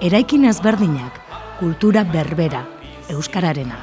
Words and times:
eraikin 0.00 0.46
ezberdinak, 0.48 1.20
kultura 1.60 2.04
berbera, 2.08 2.64
euskararena. 3.12 3.76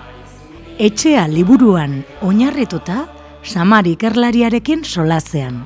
Etxea 0.81 1.27
liburuan 1.29 1.99
oinarrituta, 2.25 3.05
samar 3.43 3.85
ikerlariarekin 3.89 4.83
solazean. 4.85 5.61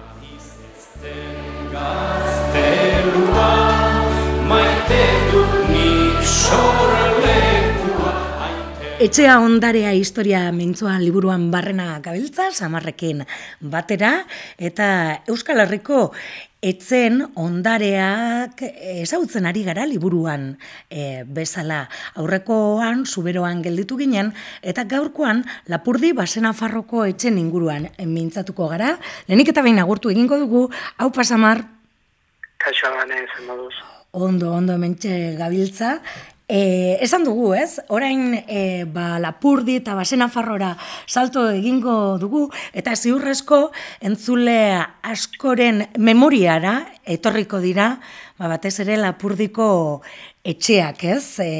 Etxea 9.02 9.40
ondarea 9.42 9.96
historia 9.98 10.44
mintzoan 10.54 11.02
liburuan 11.02 11.48
barrena 11.50 11.96
gabiltza, 12.06 12.52
samarrekin 12.54 13.24
batera, 13.66 14.12
eta 14.62 15.24
Euskal 15.32 15.64
Herriko 15.64 16.12
etzen 16.62 17.24
ondareak 17.42 18.62
ezautzen 19.02 19.48
ari 19.50 19.64
gara 19.66 19.86
liburuan 19.90 20.52
e, 20.90 21.24
bezala. 21.26 21.88
Aurrekoan, 22.22 23.06
zuberoan 23.06 23.64
gelditu 23.66 23.98
ginen, 23.98 24.32
eta 24.62 24.86
gaurkoan 24.86 25.44
lapurdi 25.74 26.14
basena 26.14 26.54
farroko 26.54 27.06
etzen 27.10 27.40
inguruan 27.42 27.90
mintzatuko 28.06 28.70
gara. 28.70 28.96
Lehenik 29.28 29.50
eta 29.54 29.66
behin 29.66 29.82
agurtu 29.82 30.14
egingo 30.14 30.38
dugu, 30.38 30.68
hau 30.98 31.10
pasamar? 31.12 31.66
Kaixo 32.62 32.94
gane, 32.94 33.26
zen. 33.34 33.50
Ondo, 34.12 34.52
ondo, 34.52 34.76
mentxe 34.78 35.38
gabiltza. 35.40 36.02
E, 36.52 36.98
esan 37.00 37.24
dugu, 37.24 37.54
ez? 37.56 37.80
Orain 37.88 38.34
e, 38.36 38.84
ba, 38.84 39.22
lapurdi 39.24 39.78
eta 39.80 39.94
basena 39.96 40.28
farrora 40.28 40.74
salto 41.08 41.46
egingo 41.48 42.18
dugu, 42.20 42.50
eta 42.76 42.92
ziurrezko 42.92 43.60
entzule 44.04 44.58
askoren 45.08 45.86
memoriara 45.96 46.74
etorriko 47.08 47.62
dira, 47.64 47.94
ba, 48.36 48.50
batez 48.52 48.74
ere 48.84 48.98
lapurdiko 49.00 49.70
etxeak, 50.44 51.06
ez? 51.16 51.24
E, 51.40 51.54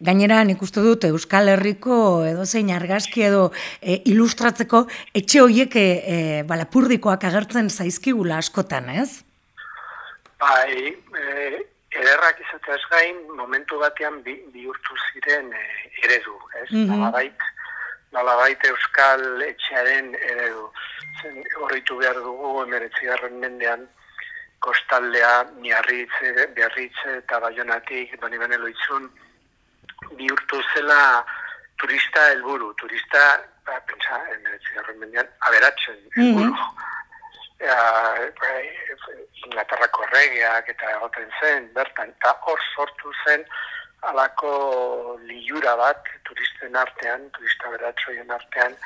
Gainera, 0.00 0.38
nik 0.48 0.62
uste 0.64 0.80
dut 0.80 1.04
Euskal 1.04 1.50
Herriko 1.52 2.24
edo 2.24 2.46
zein 2.48 2.70
argazki 2.72 3.26
edo 3.26 3.50
e, 3.82 3.98
ilustratzeko 4.08 4.86
etxe 5.12 5.42
horiek 5.44 5.76
e, 5.76 6.16
ba, 6.48 6.56
lapurdikoak 6.62 7.28
agertzen 7.28 7.68
zaizkigula 7.68 8.40
askotan, 8.40 8.88
ez? 8.96 9.10
Bai, 10.40 10.96
e, 10.96 11.66
ederrak 11.90 12.40
izateaz 12.40 12.80
gain, 12.90 13.16
momentu 13.36 13.78
batean 13.78 14.20
bi, 14.26 14.36
bihurtu 14.54 14.98
ziren 15.10 15.52
e, 15.52 15.64
eredu, 16.04 16.36
ez? 16.62 16.68
Mm 16.70 16.86
-hmm. 16.86 17.32
Nalabait, 18.12 18.66
euskal 18.66 19.42
etxearen 19.42 20.14
eredu. 20.14 20.70
Zen, 21.22 21.42
horritu 21.62 21.96
behar 21.96 22.14
dugu, 22.14 22.62
emeretzigarren 22.62 23.38
mendean, 23.38 23.88
kostaldea, 24.58 25.44
miarritze, 25.60 26.46
beharritze 26.56 27.16
eta 27.18 27.40
baionatik, 27.40 28.20
doni 28.20 28.38
benelo 28.38 28.68
itzun, 28.68 29.10
bihurtu 30.18 30.62
zela 30.74 31.24
turista 31.76 32.28
helburu, 32.32 32.74
turista, 32.74 33.22
ba, 33.66 33.80
pentsa, 33.86 34.20
emeretzigarren 34.38 34.98
mendean, 34.98 35.28
aberatzen 35.40 36.00
helburu. 36.16 36.54
Mm 36.54 36.88
bai, 37.60 38.68
Inglaterrako 39.46 40.06
regeak 40.12 40.68
eta 40.68 40.94
egoten 40.96 41.30
zen, 41.40 41.68
bertan, 41.74 42.12
eta 42.18 42.34
hor 42.46 42.60
sortu 42.74 43.12
zen 43.24 43.44
alako 44.10 45.18
liura 45.28 45.74
bat 45.76 46.08
turisten 46.24 46.76
artean, 46.76 47.28
turista 47.36 47.70
beratzoien 47.74 48.30
artean, 48.30 48.76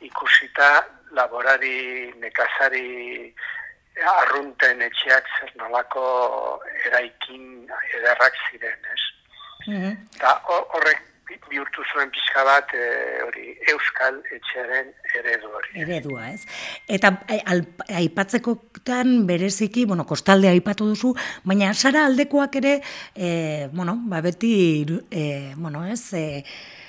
ikusita 0.00 0.68
laborari, 1.12 2.12
nekazari, 2.20 3.34
arrunten 4.16 4.80
etxeak 4.88 5.26
zer 5.38 5.52
nolako 5.60 6.04
eraikin 6.86 7.68
ederrak 7.98 8.38
ziren, 8.50 8.92
ez? 8.94 9.02
Mm 9.68 9.96
horrek 10.22 11.02
bihurtu 11.50 11.84
zuen 11.92 12.10
pixka 12.12 12.44
bat 12.46 12.72
e, 12.76 12.84
hori 13.26 13.54
euskal 13.72 14.18
etxearen 14.34 14.92
eredu 15.18 15.50
hori. 15.52 15.72
Eredua, 15.84 16.28
ez? 16.32 16.44
Eta 16.90 17.12
e, 17.28 17.40
aipatzekotan 18.02 19.26
bereziki, 19.28 19.84
bueno, 19.88 20.06
kostalde 20.08 20.50
aipatu 20.50 20.88
duzu, 20.92 21.14
baina 21.48 21.72
sara 21.74 22.06
aldekoak 22.08 22.56
ere, 22.62 22.76
e, 23.14 23.68
bueno, 23.72 23.96
ba 24.12 24.22
beti, 24.24 24.54
e, 25.10 25.26
bueno, 25.56 25.84
ez, 25.86 26.12
e, 26.12 26.44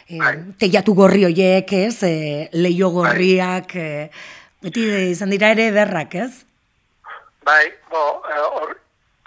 e, 0.07 0.19
bai. 0.19 0.35
teiatu 0.59 0.95
gorri 0.97 1.25
horiek, 1.29 1.73
ez, 1.73 2.03
e, 2.03 2.49
leio 2.53 2.91
bai. 2.91 2.95
gorriak, 2.99 3.75
e, 3.75 4.09
beti 4.63 4.87
izan 5.11 5.33
dira 5.33 5.51
ere 5.55 5.71
derrak, 5.75 6.15
ez? 6.15 6.31
Bai, 7.43 7.67
bo, 7.91 8.05
hor, 8.23 8.77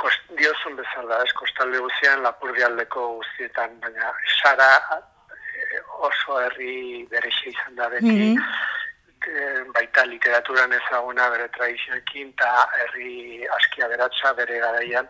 kost, 0.06 0.22
diozun 0.38 0.78
bezala, 0.78 1.20
ez, 1.24 1.32
kostalde 1.40 1.82
guztian, 1.82 2.22
lapurdi 2.26 2.64
aldeko 2.66 3.08
guztietan, 3.18 3.76
baina 3.82 4.12
sara 4.38 4.70
eh, 4.94 5.80
oso 6.08 6.38
herri 6.44 7.04
berexe 7.10 7.50
izan 7.50 7.76
da 7.80 7.88
beti, 7.94 8.06
mm 8.06 8.38
-hmm. 8.38 9.72
baita 9.74 10.04
literaturan 10.06 10.72
ezaguna 10.78 11.28
bere 11.34 11.48
tradizioekin, 11.56 12.32
eta 12.34 12.50
herri 12.80 13.46
askia 13.58 13.88
beratza 13.88 14.32
bere 14.40 14.58
garaian, 14.64 15.08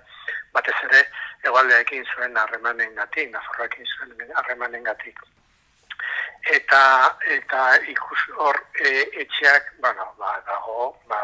batez 0.53 0.77
ere, 0.89 1.03
egualdeekin 1.45 2.05
zuen 2.15 2.37
harremanen 2.43 2.95
gatik, 2.95 3.31
naforrakin 3.33 3.87
zuen 3.93 4.33
harremanen 4.41 4.85
gatik. 4.91 5.21
Eta, 6.57 6.83
eta 7.37 7.61
ikus 7.93 8.23
hor 8.39 8.59
e, 8.81 8.91
etxeak, 9.23 9.73
bueno, 9.85 10.05
ba, 10.19 10.33
dago, 10.47 10.93
ba, 11.11 11.21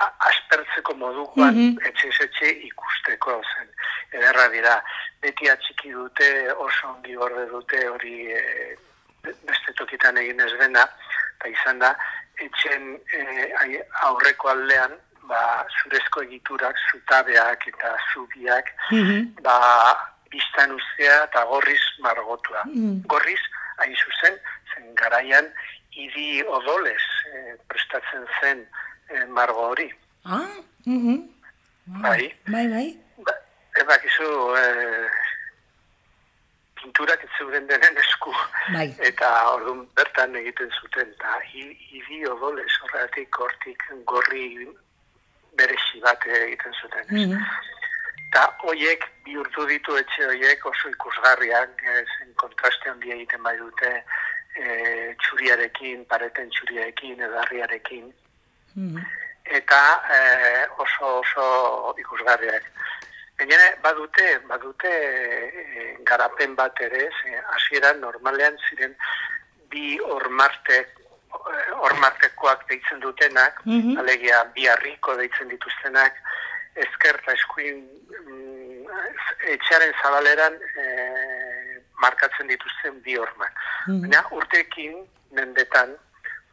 aspertzeko 0.00 0.94
modukoan 0.94 1.54
mm 1.54 1.76
-hmm. 1.76 2.22
etxe 2.22 2.50
ikusteko 2.50 3.40
zen. 3.54 3.68
Ederra 4.12 4.48
dira, 4.48 4.82
beti 5.22 5.50
atxiki 5.50 5.92
dute, 5.92 6.52
oso 6.52 6.88
ongi 6.88 7.14
gorde 7.14 7.46
dute 7.46 7.88
hori 7.88 8.32
e, 8.32 8.76
beste 9.22 9.72
tokitan 9.78 10.16
egin 10.16 10.40
ez 10.40 10.52
dena, 10.58 10.88
eta 11.36 11.48
izan 11.48 11.78
da, 11.78 11.94
etxen 12.38 12.98
e, 13.12 13.82
aurreko 14.08 14.48
aldean, 14.48 14.96
ba, 15.28 15.66
zurezko 15.82 16.22
egiturak, 16.22 16.76
zutabeak 16.90 17.68
eta 17.68 17.96
zubiak, 18.12 18.72
mm 18.90 19.42
ba, 19.42 19.58
biztan 20.30 20.72
uztea 20.72 21.24
eta 21.24 21.44
gorriz 21.44 21.82
margotua. 21.98 22.62
Mm 22.66 23.02
Gorriz, 23.06 23.40
hain 23.78 23.96
zuzen, 23.96 24.38
zen 24.74 24.94
garaian, 24.94 25.46
idi 25.90 26.42
odolez 26.42 27.04
e, 27.32 27.56
prestatzen 27.68 28.26
zen, 28.40 28.66
margo 29.28 29.68
hori. 29.68 29.88
Ah, 30.24 30.48
mm 30.84 31.00
-hmm. 31.02 31.18
bai. 32.02 32.34
Bai, 32.46 32.68
bai. 32.68 32.88
Ba, 33.16 33.32
Eba, 33.80 33.98
kizu, 33.98 34.54
eh, 34.56 35.10
pinturak 36.74 37.22
ez 37.24 37.30
zeuden 37.38 37.66
denen 37.66 37.96
esku. 37.96 38.32
Bai. 38.72 38.94
Eta 38.98 39.28
orduan 39.54 39.88
bertan 39.96 40.34
egiten 40.34 40.70
zuten. 40.80 41.08
Eta 41.16 41.38
hidi 41.52 42.26
odolez 42.26 42.72
horretik 42.82 43.38
hortik 43.40 43.82
gorri 44.06 44.68
beresi 45.56 46.00
bat 46.00 46.26
egiten 46.26 46.74
zuten. 46.82 47.06
Mm 47.08 47.30
-hmm. 47.30 47.40
Eta 48.28 48.44
hoiek 48.66 49.04
bihurtu 49.24 49.66
ditu 49.66 49.96
etxe 49.96 50.26
hoiek 50.26 50.66
oso 50.66 50.88
ikusgarriak, 50.88 51.82
zen 52.18 52.34
kontraste 52.42 52.90
handi 52.90 53.12
egiten 53.16 53.42
bai 53.42 53.56
dute 53.58 53.90
e, 54.54 55.14
txuriarekin, 55.22 56.04
pareten 56.10 56.50
txuriarekin, 56.50 57.20
edarriarekin. 57.28 58.12
Mm 58.76 59.04
eta 59.44 60.02
e, 60.08 60.66
oso 60.78 61.20
oso 61.20 61.94
ikusgarriak. 62.00 62.64
Gainera, 63.36 63.66
badute, 63.82 64.38
badute 64.48 64.88
e, 64.88 65.96
garapen 66.08 66.54
bat 66.56 66.80
ere, 66.80 67.10
hasieran 67.52 68.00
normalean 68.00 68.56
ziren 68.68 68.94
bi 69.68 69.98
ormarte 70.00 70.86
ormartekoak 71.88 72.64
deitzen 72.70 73.00
dutenak, 73.04 73.60
mm 73.66 73.98
alegia 74.00 74.44
bi 74.54 74.66
harriko 74.70 75.16
deitzen 75.20 75.52
dituztenak, 75.52 76.16
ezker 76.86 77.20
eta 77.20 77.36
eskuin 77.36 77.82
mm, 78.24 78.88
etxearen 79.54 79.92
zabaleran 80.02 80.56
e, 80.56 80.86
markatzen 82.00 82.48
dituzten 82.48 83.00
bi 83.04 83.18
ormak. 83.18 83.60
Mm 83.88 84.06
Baina 84.06 84.24
urteekin, 84.40 84.96
mendetan, 85.36 85.96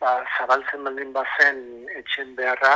ba, 0.02 0.12
zabaltzen 0.38 0.84
baldin 0.88 1.14
bazen 1.14 1.62
etxen 2.02 2.36
beharra, 2.36 2.74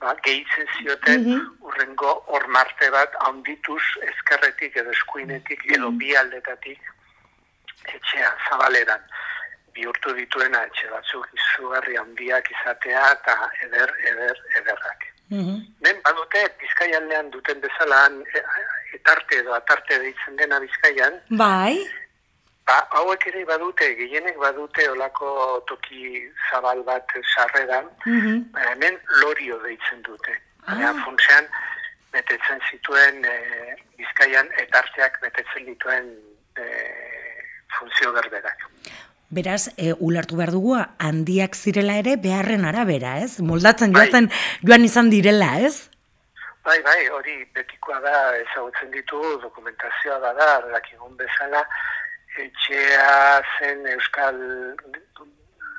ba, 0.00 0.14
gehitzen 0.26 0.68
zioten 0.78 1.22
mm 1.22 1.32
-hmm. 1.32 1.68
urrengo 1.68 2.12
hor 2.32 2.46
marte 2.56 2.90
bat 2.90 3.16
handituz 3.28 3.82
ezkerretik 4.10 4.76
edo 4.76 4.90
eskuinetik 4.90 5.64
edo 5.76 5.90
bi 5.90 6.16
aldetatik 6.16 6.80
etxea 7.96 8.30
zabaleran 8.48 9.02
bihurtu 9.76 10.14
dituena 10.16 10.62
etxe 10.68 10.88
batzuk 10.92 11.26
izugarri 11.38 11.96
handiak 12.00 12.48
izatea 12.54 13.04
eta 13.18 13.36
eder, 13.66 13.92
eder, 14.12 14.42
ederrak. 14.60 15.06
Mm 15.28 15.60
Ben, 15.84 16.00
badute, 16.04 16.40
bizkaian 16.60 17.30
duten 17.30 17.60
bezala 17.60 18.00
e, 18.38 18.42
etarte 18.98 19.38
edo 19.42 19.54
atarte 19.54 19.98
deitzen 20.02 20.36
dena 20.36 20.58
bizkaian. 20.60 21.20
Bai. 21.28 21.76
Ba, 22.66 22.80
hauek 22.98 23.28
ere 23.30 23.44
badute, 23.46 23.92
gehienek 23.94 24.38
badute 24.42 24.88
olako 24.90 25.28
toki 25.70 26.24
zabal 26.50 26.82
bat 26.88 27.12
sarreran, 27.34 27.86
mm 28.04 28.64
hemen 28.66 28.98
lorio 29.22 29.58
deitzen 29.62 30.02
dute. 30.02 30.34
Ah. 30.66 30.90
funtzean, 31.04 31.46
betetzen 32.10 32.62
zituen 32.70 33.24
e, 33.24 33.34
bizkaian 33.98 34.48
etarteak 34.62 35.20
betetzen 35.22 35.68
dituen 35.68 36.08
e, 36.58 36.64
funtzio 37.76 38.10
berberak. 38.16 38.64
Beraz, 39.36 39.68
e, 39.76 39.92
ulertu 40.08 40.38
behar 40.40 40.52
dugu, 40.54 40.74
handiak 41.02 41.54
zirela 41.54 42.00
ere 42.02 42.16
beharren 42.22 42.66
arabera, 42.66 43.16
ez? 43.22 43.38
Moldatzen 43.50 43.94
bai. 43.94 44.06
joaten 44.06 44.30
joan 44.62 44.86
izan 44.88 45.10
direla, 45.12 45.52
ez? 45.68 45.88
Bai, 46.66 46.80
bai, 46.82 46.98
hori 47.14 47.36
betikoa 47.54 48.00
da, 48.02 48.16
ezagutzen 48.40 48.90
ditu, 48.90 49.20
dokumentazioa 49.42 50.18
da 50.24 50.32
da, 50.34 50.48
dakigun 50.72 51.14
bezala, 51.20 51.62
etxea 52.38 53.42
zen 53.58 53.86
Euskal 53.86 54.38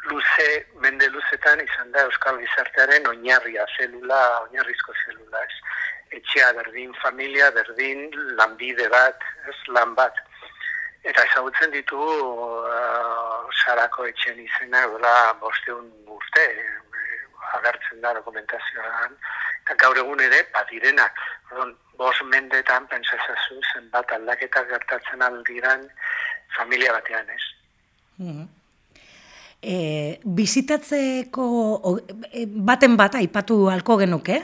luze, 0.10 0.50
mende 0.84 1.10
luzetan 1.10 1.60
izan 1.64 1.92
da 1.92 2.06
Euskal 2.08 2.40
Gizartearen 2.42 3.08
oinarria, 3.12 3.66
zelula, 3.78 4.22
oinarrizko 4.46 4.96
zelula, 5.06 5.44
ez? 5.44 5.58
Etxea 6.20 6.54
berdin 6.60 6.94
familia, 7.02 7.52
berdin 7.52 8.08
lanbide 8.40 8.88
bat, 8.94 9.26
ez? 9.50 9.58
Lan 9.76 9.96
bat. 10.00 10.22
Eta 11.08 11.24
ezagutzen 11.30 11.72
ditu 11.72 12.00
uh, 12.00 13.48
sarako 13.64 14.08
etxen 14.12 14.40
izena 14.44 14.86
dola 14.92 15.16
bosteun 15.42 15.90
urte 16.18 16.46
eh, 16.52 16.70
agertzen 17.60 18.02
da 18.04 18.14
dokumentazioan. 18.18 19.18
Eta 19.64 19.76
gaur 19.84 20.00
egun 20.04 20.24
ere 20.24 20.42
badirenak. 20.56 21.20
Bos 21.98 22.16
mendetan 22.32 22.88
pentsazazu 22.92 23.60
zenbat 23.74 24.12
aldaketa 24.16 24.64
gertatzen 24.72 25.24
aldiran 25.28 25.88
familia 26.58 26.94
batean 27.00 27.36
ez 27.38 27.44
mm 28.18 28.46
e, 29.62 30.20
bizitatzeko 30.24 31.46
e, 32.32 32.46
baten 32.46 32.98
bat 32.98 33.16
aipatu 33.16 33.68
halko 33.72 33.98
genuke? 34.04 34.40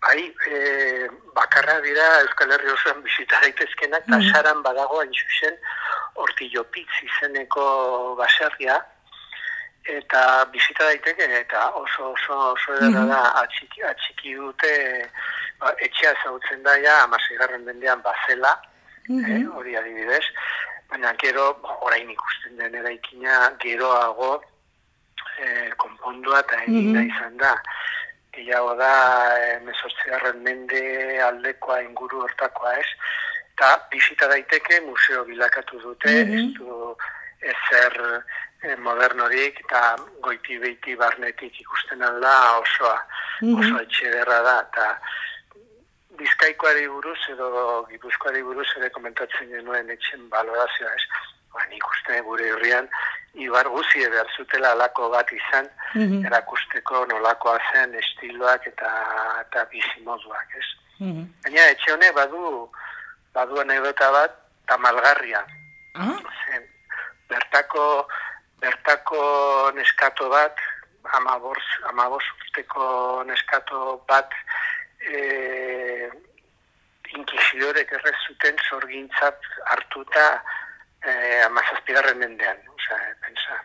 Bai, 0.00 0.22
e, 0.48 1.08
bakarra 1.36 1.80
dira 1.84 2.06
Euskal 2.22 2.52
Herri 2.54 2.70
osoan 2.72 3.02
bizita 3.04 3.40
daitezkenak, 3.42 4.06
eta 4.06 4.16
mm. 4.16 4.30
saran 4.32 4.62
badago 4.64 5.00
hain 5.02 5.12
zuzen 5.12 5.58
ortillopitz 6.24 7.02
izeneko 7.04 7.66
baserria, 8.18 8.78
eta 9.84 10.46
bizita 10.52 10.88
daiteke, 10.88 11.28
eta 11.40 11.68
oso 11.76 12.12
oso 12.14 12.38
oso 12.54 12.78
edera 12.78 13.04
da 13.04 13.20
mm-hmm. 13.20 13.42
atxiki, 13.42 13.84
atxiki 13.90 14.34
dute 14.38 14.72
ba, 15.60 15.74
etxea 15.84 16.14
zautzen 16.24 16.64
daia, 16.64 17.02
amasegarren 17.04 17.64
bendean 17.68 18.00
bazela, 18.04 18.56
mm 19.08 19.20
-hmm. 19.20 19.36
eh, 19.36 19.56
hori 19.56 19.76
adibidez, 19.76 20.24
baina 20.90 21.14
gero, 21.22 21.54
ba, 21.62 21.76
orain 21.86 22.10
ikusten 22.10 22.56
den 22.58 22.74
eraikina, 22.74 23.52
geroago 23.62 24.32
eh, 25.38 25.70
konpondua 25.76 26.42
eta 26.44 26.62
egina 26.64 27.00
mm 27.00 27.10
izan 27.10 27.36
da 27.40 27.54
gehiago 28.34 28.74
da 28.78 28.92
emezortzigarren 29.56 30.42
mende 30.42 30.82
aldekoa 31.26 31.80
inguru 31.82 32.22
hortakoa 32.26 32.74
ez, 32.78 32.90
eta 33.54 33.70
bizita 33.92 34.28
daiteke 34.30 34.80
museo 34.86 35.24
bilakatu 35.24 35.80
dute, 35.82 36.12
mm 36.24 36.30
-hmm. 36.30 36.38
ez 36.38 36.54
du 36.58 36.96
ezer 37.52 37.96
eh, 38.62 38.76
modernorik 38.78 39.60
eta 39.64 39.96
goiti 40.22 40.58
beiti 40.58 40.96
barnetik 40.96 41.60
ikusten 41.60 42.02
alda 42.02 42.34
osoa, 42.58 42.98
mm 43.40 43.48
-hmm. 43.48 43.60
oso 43.60 43.82
etxe 43.82 44.10
derra 44.10 44.40
da, 44.42 44.56
eta 44.68 44.86
bizkaikoari 46.20 46.86
buruz 46.88 47.18
edo 47.32 47.48
gipuzkoari 47.90 48.42
buruz 48.44 48.68
ere 48.76 48.90
komentatzen 48.96 49.50
genuen 49.54 49.90
etxen 49.94 50.28
balorazioa 50.32 50.92
ez, 50.98 51.04
ba, 51.54 51.64
nik 51.72 51.86
uste 51.92 52.20
gure 52.28 52.48
herrian 52.52 52.88
ibar 53.46 53.68
guzi 53.68 54.04
behar 54.14 54.28
zutela 54.36 54.72
alako 54.74 55.10
bat 55.14 55.32
izan, 55.32 55.68
mm 55.94 56.26
erakusteko 56.30 57.04
nolakoa 57.10 57.58
zen 57.72 57.94
estiloak 58.02 58.66
eta, 58.72 58.90
eta 59.44 59.64
bizimoduak, 59.72 60.56
ez? 60.58 60.68
Mm 61.00 61.28
Baina 61.44 61.68
etxe 61.74 61.94
hone 61.94 62.10
badu, 62.18 62.42
badu 63.34 63.60
anekdota 63.62 64.10
bat, 64.16 64.36
tamalgarria. 64.66 65.44
Ah? 65.94 66.18
Zen, 66.46 66.66
bertako, 67.30 67.86
bertako 68.60 69.22
neskato 69.78 70.28
bat, 70.30 70.58
amabos, 71.18 71.62
amabos 71.90 72.24
urteko 72.38 73.22
neskato 73.26 74.02
bat, 74.08 74.34
e, 75.00 76.08
inkizidorek 77.16 77.92
errez 77.98 78.16
zuten 78.28 78.58
zorgintzat 78.68 79.48
hartuta 79.72 80.26
eh, 81.02 81.44
amazazpigarren 81.46 82.18
mendean, 82.18 82.58
oza, 82.74 82.98
pensa. 83.24 83.60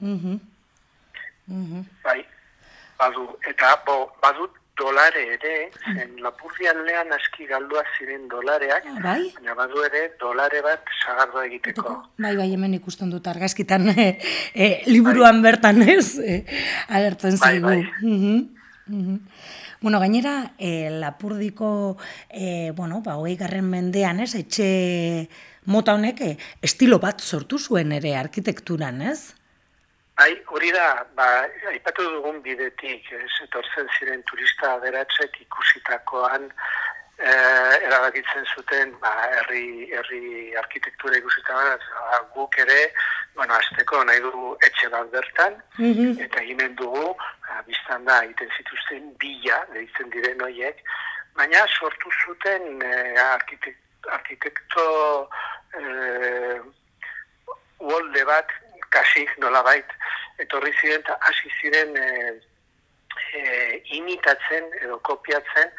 Mm 0.00 0.18
-hmm. 0.18 1.84
Bai, 2.04 2.24
badu, 2.98 3.26
eta 3.50 3.76
bo, 3.86 4.12
badu 4.22 4.48
dolare 4.80 5.22
ere, 5.34 5.54
zen 5.92 6.16
lapurdian 6.24 6.84
lehan 6.86 7.12
aski 7.12 7.46
galdua 7.46 7.82
ziren 7.98 8.28
dolareak, 8.28 8.86
ah, 8.86 9.00
bai? 9.02 9.32
baina 9.36 9.54
badu 9.54 9.82
ere 9.84 10.02
dolare 10.20 10.62
bat 10.62 10.82
sagardoa 11.04 11.44
egiteko. 11.50 11.96
Bai, 12.18 12.36
bai, 12.36 12.48
hemen 12.52 12.74
ikusten 12.74 13.10
dut 13.10 13.26
argazkitan 13.26 13.88
e, 13.88 14.08
e, 14.64 14.82
liburuan 14.86 15.42
bai. 15.42 15.50
bertan 15.50 15.82
ez, 15.82 16.18
e, 16.18 16.44
agertzen 16.88 17.36
bai, 17.38 17.48
zaigu. 17.48 17.66
Bai, 17.66 17.82
bai. 18.86 19.18
Bueno, 19.80 19.98
gainera, 19.98 20.52
e, 20.58 20.90
lapurdiko, 20.90 21.96
e, 22.28 22.70
bueno, 22.76 23.00
ba, 23.00 23.16
hogei 23.16 23.36
garren 23.40 23.64
mendean, 23.64 24.20
ez, 24.20 24.34
etxe 24.36 24.66
mota 25.72 25.94
honek 25.96 26.20
eh, 26.20 26.34
estilo 26.60 26.98
bat 27.00 27.24
sortu 27.24 27.56
zuen 27.58 27.94
ere 27.96 28.12
arkitekturan, 28.20 29.00
ez? 29.00 29.32
Ai, 30.20 30.34
hori 30.52 30.68
da, 30.76 31.06
ba, 31.16 31.30
aipatu 31.72 32.04
dugun 32.12 32.42
bidetik, 32.44 33.08
ez, 33.08 33.32
etortzen 33.46 33.88
ziren 33.96 34.20
turista 34.28 34.74
aberatzek 34.74 35.40
ikusitakoan 35.46 36.44
e, 37.16 37.32
erabakitzen 37.88 38.44
zuten 38.52 38.92
ba, 39.00 39.14
herri, 39.38 39.88
herri 39.96 40.52
arkitektura 40.60 41.22
ikusitakoan, 41.22 41.80
ba, 41.96 42.20
guk 42.36 42.60
ere, 42.66 42.82
bueno, 43.32 43.56
azteko 43.56 44.04
nahi 44.04 44.20
dugu 44.28 44.56
etxe 44.68 44.92
bat 44.92 45.08
bertan, 45.16 45.56
mm 45.80 46.20
eta 46.28 46.44
ginen 46.44 46.76
dugu, 46.76 47.14
biztan 47.70 48.04
da, 48.08 48.20
egiten 48.26 48.50
zituzten 48.58 49.14
bila, 49.22 49.62
deitzen 49.74 50.10
diren 50.14 50.42
horiek, 50.46 50.82
baina 51.38 51.62
sortu 51.78 52.10
zuten 52.24 52.82
e, 52.82 52.94
arkitekto 54.18 54.86
eh, 55.78 56.58
uolde 57.78 58.24
bat, 58.28 58.52
kasik 58.90 59.32
nola 59.38 59.62
bait, 59.62 59.96
etorri 60.42 60.72
ziren 60.80 61.04
eta 61.04 61.16
hasi 61.28 61.52
ziren 61.60 61.96
eh, 61.96 62.32
eh, 63.38 63.74
imitatzen 64.00 64.70
edo 64.82 64.98
kopiatzen 65.06 65.70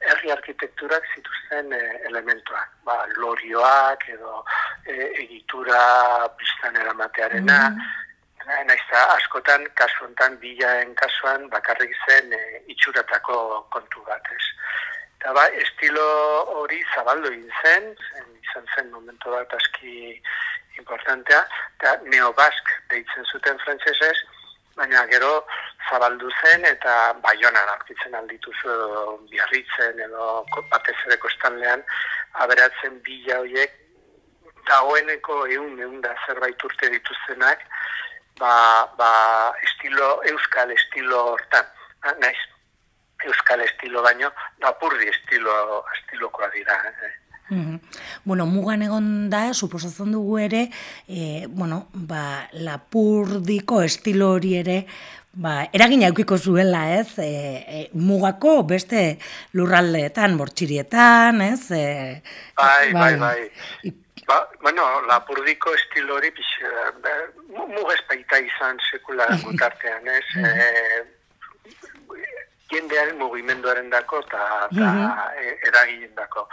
herri 0.00 0.32
arkitekturak 0.32 1.08
zituzten 1.14 1.72
eh, 1.76 1.96
elementuak. 2.08 2.70
Ba, 2.86 3.02
lorioak 3.16 4.06
edo 4.14 4.44
eh, 4.86 5.08
egitura 5.24 5.82
biztan 6.38 6.78
eramatearena, 6.84 7.64
mm 7.70 7.98
Naizta, 8.66 9.00
askotan, 9.14 9.66
kasu 9.78 10.04
hontan, 10.04 10.36
bilaen 10.42 10.94
kasuan, 10.98 11.48
bakarrik 11.52 11.92
zen 12.06 12.32
e, 12.34 12.40
itxuratako 12.74 13.36
kontu 13.70 14.02
bat, 14.06 14.26
ez. 14.34 14.46
Eta 15.20 15.34
ba, 15.36 15.44
estilo 15.62 16.06
hori 16.58 16.80
zabaldu 16.94 17.30
egin 17.30 17.52
zen, 17.62 17.88
izan 18.42 18.66
zen 18.74 18.90
momentu 18.90 19.30
bat 19.30 19.54
aski 19.54 19.94
importantea, 20.78 21.44
eta 21.78 21.96
neobask 22.10 22.74
deitzen 22.90 23.28
zuten 23.32 23.58
frantsesez, 23.64 24.16
baina 24.80 25.04
gero 25.12 25.32
zabaldu 25.90 26.30
zen 26.42 26.64
eta 26.64 26.94
baionan 27.24 27.74
aurkitzen 27.74 28.14
aldituzu 28.14 28.76
biarritzen 29.30 30.00
edo 30.06 30.26
batez 30.72 30.96
ere 31.06 31.18
kostanlean 31.24 31.82
aberatzen 32.44 32.98
bila 33.06 33.40
horiek 33.42 33.76
dagoeneko 34.70 35.44
egun 35.56 35.80
egun 35.86 36.00
da 36.06 36.14
zerbait 36.26 36.64
urte 36.68 36.90
dituztenak 36.94 37.66
ba, 38.40 38.88
ba 38.96 39.12
estilo, 39.62 40.20
euskal 40.32 40.72
estilo 40.72 41.20
hortan, 41.34 41.66
naiz, 42.20 42.38
euskal 43.24 43.60
estilo 43.66 44.02
baino, 44.02 44.32
lapurdi 44.64 45.08
estilo, 45.12 45.84
estilokoa 45.98 46.50
dira. 46.56 46.78
Eh? 46.88 47.16
Mm 47.50 47.78
Bueno, 48.24 48.44
mugan 48.46 48.82
egon 48.84 49.06
da, 49.32 49.54
suposatzen 49.54 50.12
dugu 50.12 50.36
ere, 50.38 50.66
e, 51.08 51.46
bueno, 51.48 51.86
ba, 51.92 52.48
lapurdiko 52.52 53.80
estilo 53.82 54.28
hori 54.36 54.52
ere, 54.58 54.76
ba, 55.32 55.54
eragina 55.72 56.10
eukiko 56.10 56.36
zuela, 56.38 56.82
ez, 56.98 57.18
e, 57.18 57.30
e, 57.78 57.80
mugako 57.94 58.58
beste 58.68 59.18
lurraldeetan, 59.56 60.36
bortxirietan, 60.36 61.40
ez? 61.48 61.70
E, 61.72 61.86
bai, 62.60 62.92
bai, 62.92 63.14
bai. 63.24 63.94
Ba, 64.26 64.48
bueno, 64.60 64.84
lapurdiko 65.06 65.74
estilo 65.74 66.16
hori 66.16 66.32
mugezpaita 67.48 68.38
izan 68.38 68.78
sekula 68.90 69.26
gutartean, 69.44 70.08
ez? 70.08 70.28
e, 70.36 71.04
jendearen 72.70 73.18
mugimenduaren 73.18 73.90
dako 73.90 74.20
eta 74.26 74.68
mm 74.70 74.78
-hmm. 74.78 75.68
eraginen 75.68 76.14
dako. 76.14 76.48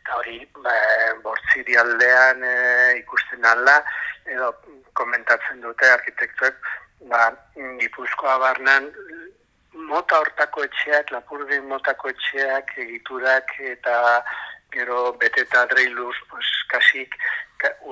Eta 0.00 0.16
hori, 0.16 0.38
ba, 0.64 0.74
bortziri 1.22 1.76
aldean 1.76 2.44
e, 2.44 2.54
ikusten 2.98 3.44
alda, 3.44 3.82
edo 4.26 4.54
komentatzen 4.92 5.60
dute 5.60 5.90
arkitektuek, 5.90 6.56
ba, 7.10 7.32
Gipuzkoa 7.80 8.38
barnan 8.38 8.92
mota 9.72 10.18
hortako 10.18 10.64
etxeak, 10.66 11.10
lapurdin 11.14 11.66
motako 11.68 12.10
etxeak, 12.12 12.72
egiturak 12.84 13.52
eta 13.72 13.96
gero 14.72 15.12
beteta 15.18 15.66
dreiluz, 15.66 16.16
pues, 16.30 16.46
kasik 16.68 17.16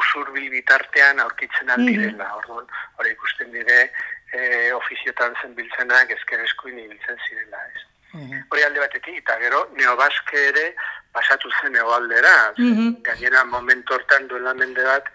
usur 0.01 0.31
bitartean 0.33 1.21
aurkitzen 1.21 1.71
aldirela. 1.71 2.29
Mm 2.29 2.41
-hmm. 2.41 2.67
hori 2.97 3.11
ikusten 3.11 3.53
dire, 3.53 3.91
e, 4.33 4.73
ofiziotan 4.73 5.35
zen 5.43 5.55
biltzenak 5.55 6.11
ezker 6.11 6.41
eskuin 6.45 6.79
ibiltzen 6.79 7.19
zirela. 7.29 7.63
Ez. 7.75 7.83
Mm 8.13 8.45
Hori 8.51 8.63
alde 8.65 8.81
batetik, 8.81 9.19
eta 9.23 9.37
gero 9.41 9.67
neobaske 9.77 10.45
ere 10.51 10.65
pasatu 11.13 11.51
zen 11.61 11.77
egoaldera. 11.77 12.37
Mm 12.57 13.03
Gainera 13.09 13.45
momentu 13.45 13.95
hortan 13.95 14.29
duela 14.29 14.55
mende 14.55 14.85
bat, 14.85 15.11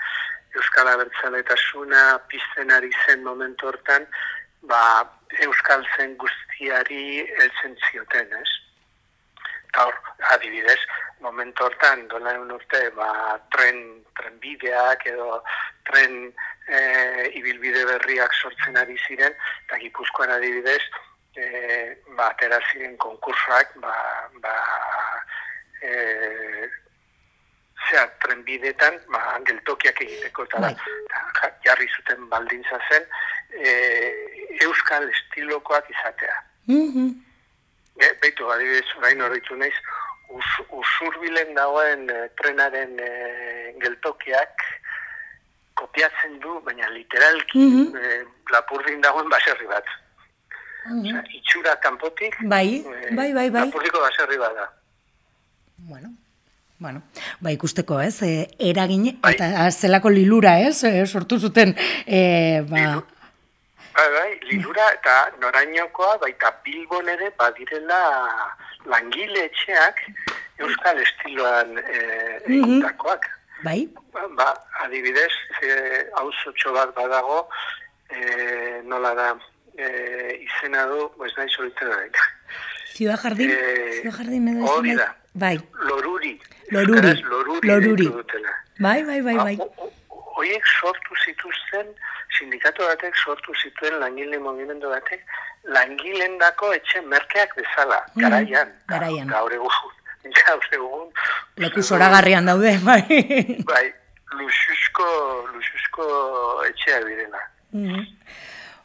Euskal 0.55 0.87
Abertzaletasuna 0.87 2.19
pizten 2.29 2.71
ari 2.71 2.91
zen 3.05 3.23
momentu 3.23 3.67
hortan, 3.67 4.05
ba, 4.69 4.81
Euskal 5.45 5.85
zen 5.95 6.13
guztiari 6.17 7.25
heltzen 7.39 7.73
zioten, 7.89 8.35
ez? 8.41 8.51
Eta 9.73 9.87
hor, 9.87 9.95
adibidez, 10.29 10.77
momentu 11.19 11.63
hortan, 11.65 12.03
dola 12.11 12.35
egun 12.35 12.51
urte, 12.53 12.79
ba, 12.93 13.07
tren, 13.55 13.79
trenbideak 14.19 15.07
edo 15.09 15.39
tren 15.89 16.27
e, 16.29 16.81
ibilbide 17.39 17.81
berriak 17.89 18.37
sortzen 18.37 18.77
ari 18.77 18.99
ziren, 19.07 19.33
eta 19.65 19.81
gipuzkoan 19.81 20.35
adibidez, 20.35 20.77
e, 21.33 21.47
ba, 22.13 22.29
atera 22.29 22.61
ziren 22.69 22.93
konkursoak, 23.01 23.73
ba, 23.81 23.97
ba, 24.45 24.53
e, 25.81 26.69
zea, 27.89 28.05
trenbidetan, 28.27 29.01
ba, 29.09 29.25
geltokiak 29.49 30.05
egiteko, 30.05 30.45
eta 30.51 30.61
bai. 30.69 30.73
jarri 31.65 31.89
zuten 31.97 32.29
baldintza 32.29 32.77
zen, 32.91 33.09
e, 33.57 33.77
euskal 34.69 35.09
estilokoak 35.09 35.89
izatea. 35.97 36.41
Mm 36.69 36.89
-hmm. 36.93 37.32
E, 37.99 38.09
Beitu, 38.21 38.49
adibidez, 38.51 38.87
orain 38.97 39.21
horretu 39.21 39.57
naiz, 39.59 39.73
us, 40.29 40.51
usurbilen 40.69 41.53
dagoen 41.57 42.07
e, 42.09 42.21
trenaren 42.39 42.95
e, 42.99 43.11
geltokiak 43.83 44.65
kopiatzen 45.79 46.39
du, 46.41 46.59
baina 46.65 46.89
literalki 46.93 47.59
mm 47.59 47.75
-hmm. 47.75 47.99
e, 47.99 48.25
lapurdin 48.53 49.01
dagoen 49.01 49.29
baserri 49.29 49.67
bat. 49.67 49.85
Mm 50.85 51.01
-hmm. 51.01 51.09
Osea, 51.09 51.23
itxura 51.39 51.75
kanpotik, 51.75 52.35
bai, 52.41 52.67
e, 52.81 53.15
bai, 53.15 53.33
bai, 53.33 53.49
bai. 53.49 53.65
lapurdiko 53.65 53.99
baserri 53.99 54.37
bat 54.37 54.55
da. 54.55 54.69
Bueno, 55.77 56.09
Bueno, 56.83 57.01
ba 57.39 57.51
ikusteko, 57.51 58.01
ez? 58.01 58.21
E, 58.23 58.47
eragin 58.59 59.05
bai. 59.21 59.33
eta 59.33 59.71
zelako 59.71 60.09
lilura, 60.09 60.59
ez? 60.59 60.83
E, 60.83 61.05
sortu 61.05 61.39
zuten 61.39 61.75
e, 62.05 62.61
ba 62.67 63.03
Bai, 63.93 64.09
bai, 64.09 64.39
lilura 64.49 64.85
eta 64.95 65.15
norainokoa 65.41 66.17
baita 66.21 66.49
Bilbon 66.65 67.09
ere 67.13 67.29
badirela 67.37 67.99
langile 68.89 69.45
etxeak 69.45 70.01
euskal 70.59 71.01
estiloan 71.03 71.77
e, 71.77 71.99
egindakoak. 72.47 73.27
Bai. 73.63 73.85
Ba, 74.13 74.25
ba 74.39 74.47
adibidez, 74.85 75.31
e, 75.61 75.69
hauzotxo 76.19 76.73
bat 76.73 76.95
badago, 76.97 77.43
e, 78.09 78.81
nola 78.89 79.13
da, 79.19 79.29
e, 79.77 79.87
izena 80.41 80.87
du, 80.89 81.05
ez 81.27 81.31
nahi 81.37 81.53
solitzen 81.53 81.93
da. 81.93 82.25
Ciudad 82.93 83.21
Jardín? 83.21 83.53
E, 83.53 84.01
Ciudad 84.01 84.17
Jardín 84.17 84.49
edo 84.55 84.65
Hori 84.73 84.97
da. 84.97 85.15
Bai. 85.33 85.57
Loruri. 85.85 86.39
Loruri. 86.69 87.13
Loruri. 87.29 87.67
Loruri. 87.69 88.09
Bai, 88.79 89.03
bai, 89.03 89.21
bai, 89.21 89.37
bai. 89.37 89.57
Hoiek 90.33 90.65
sortu 90.81 91.15
zituzten, 91.25 91.93
sindikatu 92.37 92.85
batek 92.89 93.15
sortu 93.23 93.55
zituen 93.61 93.99
langile 94.01 94.39
movimendu 94.39 94.89
batek, 94.89 95.25
langilen 95.75 96.37
dako 96.41 96.73
etxe 96.73 97.01
merkeak 97.01 97.55
bezala, 97.57 97.99
mm, 98.13 98.21
garaian. 98.21 98.71
Garaian. 98.87 99.27
Gaur 99.27 99.53
egun. 99.59 99.91
Gaur 100.39 100.69
egun. 100.71 101.11
Leku 101.57 101.83
zoragarrian 101.83 102.45
daude, 102.45 102.77
bai. 102.89 103.03
Bai, 103.69 103.85
luxusko, 104.39 105.09
luxusko 105.53 106.09
etxea 106.71 107.03
direla. 107.07 107.47
Mm 107.73 108.07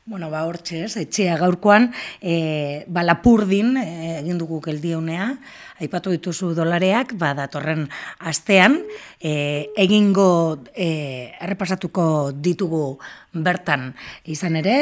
Bueno, 0.09 0.31
ba, 0.33 0.47
hortxe, 0.49 0.87
ez, 0.87 0.95
etxea 0.97 1.35
gaurkoan, 1.37 1.91
e, 2.25 2.85
ba, 2.89 3.03
lapurdin, 3.05 3.75
e, 3.77 4.15
egin 4.23 4.39
dugu 4.41 4.63
geldiunea, 4.65 5.27
aipatu 5.85 6.15
dituzu 6.15 6.55
dolareak, 6.57 7.13
ba, 7.21 7.35
datorren 7.37 7.83
astean, 8.31 8.79
e, 9.21 9.69
egingo, 9.77 10.65
e, 10.73 10.89
errepasatuko 11.45 12.07
ditugu 12.33 12.97
bertan 13.37 13.91
izan 14.25 14.57
ere, 14.63 14.79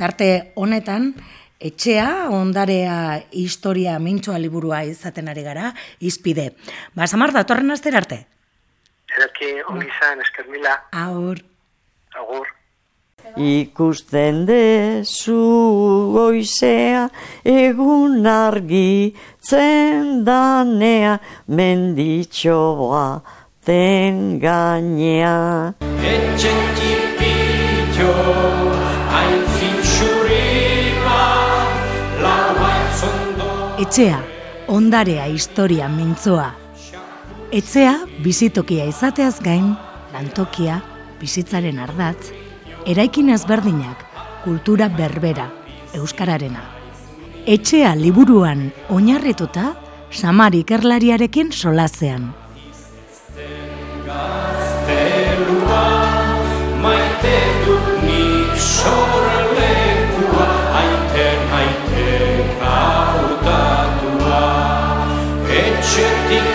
tarte 0.00 0.30
honetan, 0.56 1.12
etxea, 1.60 2.32
ondarea, 2.32 3.20
historia, 3.36 4.00
mintxoa 4.00 4.40
liburua 4.40 4.80
izaten 4.88 5.28
ari 5.28 5.44
gara, 5.44 5.74
izpide. 6.00 6.54
Ba, 6.96 7.04
samar, 7.04 7.36
datorren 7.36 7.76
aster 7.76 8.00
arte? 8.00 8.24
Ederki, 9.12 9.58
ongi 9.68 9.92
zan, 10.00 10.24
esker 10.24 10.48
mila. 10.48 10.78
Aur. 11.04 11.44
Agur. 12.16 12.48
Ikusten 13.36 14.46
dezu 14.46 15.34
goizea 16.14 17.08
egun 17.42 18.26
argi 18.30 19.10
zendanea 19.42 21.18
menditxo 21.48 22.60
baten 22.92 24.38
gainea. 24.38 25.74
Etxetipitxo 25.82 28.12
hain 29.10 29.42
Etxea, 33.84 34.22
ondarea 34.68 35.26
historia 35.26 35.88
mintzoa. 35.90 36.54
Etxea, 37.52 37.98
bizitokia 38.22 38.86
izateaz 38.88 39.42
gain, 39.42 39.74
lantokia, 40.14 40.78
bizitzaren 41.20 41.82
ardatz, 41.82 42.30
eraikin 42.86 43.30
ezberdinak, 43.32 44.04
kultura 44.44 44.88
berbera, 44.92 45.48
euskararena. 45.96 46.60
Etxea 47.46 47.94
liburuan 47.96 48.70
oinarrituta, 48.92 49.74
samar 50.10 50.54
ikerlariarekin 50.56 51.52
solazean. 51.52 52.32
Maite 56.84 57.36
dut 57.64 57.88
nik 58.04 58.52
sorlekua, 58.60 60.48
aiten 60.80 61.40
aiten 61.60 62.52
kautatua, 62.60 64.44
etxetik 65.62 66.48